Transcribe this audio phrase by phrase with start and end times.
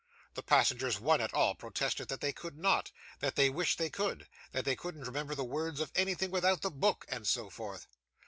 [0.33, 4.27] The passengers, one and all, protested that they could not; that they wished they could;
[4.51, 7.85] that they couldn't remember the words of anything without the book; and so forth.